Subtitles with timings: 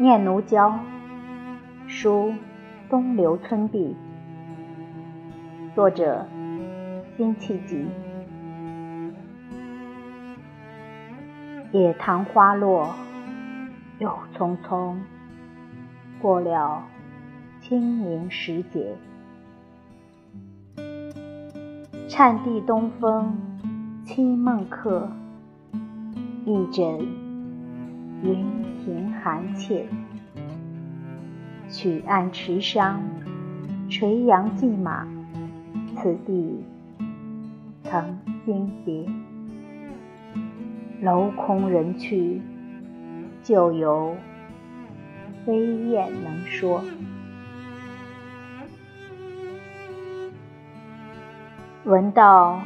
[0.00, 0.78] 念奴娇，
[1.88, 2.32] 书
[2.88, 3.96] 东流村壁。
[5.74, 6.24] 作者：
[7.16, 7.84] 辛弃疾。
[11.72, 12.94] 野塘花落
[13.98, 14.94] 又匆匆，
[16.22, 16.84] 过了
[17.60, 18.94] 清明时节。
[22.08, 23.36] 颤地东风
[24.04, 25.10] 清梦客，
[26.44, 27.00] 一枕
[28.22, 28.57] 云
[29.28, 29.84] 寒切。
[31.68, 33.02] 曲岸池上
[33.90, 35.06] 垂杨骑马，
[35.94, 36.64] 此地
[37.82, 39.06] 曾经别。
[41.02, 42.40] 楼空人去，
[43.42, 44.16] 旧游
[45.44, 46.82] 飞燕能说。
[51.84, 52.62] 闻道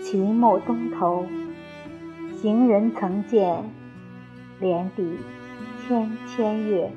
[0.00, 1.26] 秦末东头，
[2.40, 3.64] 行人曾见
[4.60, 5.18] 连底
[5.88, 6.90] 千千月。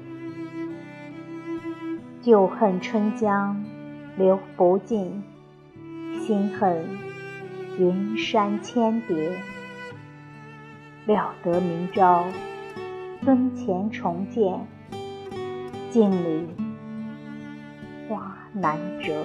[2.22, 3.64] 旧恨春江
[4.18, 5.24] 流不尽，
[6.20, 6.86] 新恨
[7.80, 9.38] 云山千叠。
[11.06, 12.26] 料得明朝
[13.24, 14.68] 尊前重见，
[15.90, 16.48] 镜里
[18.08, 19.24] 花难折。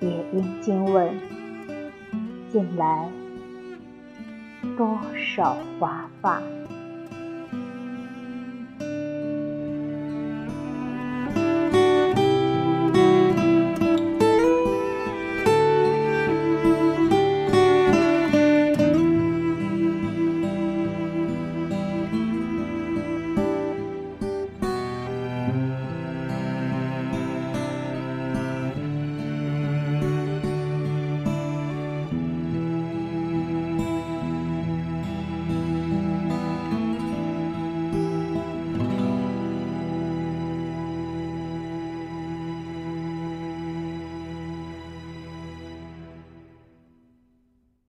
[0.00, 1.12] 也应惊问，
[2.50, 3.08] 近来
[4.76, 6.42] 多少华发？